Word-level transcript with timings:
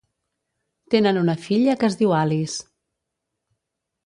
Tenen 0.93 1.19
una 1.21 1.35
filla 1.43 1.75
que 1.83 1.91
es 1.93 1.99
diu 2.01 2.15
Alice. 2.21 2.59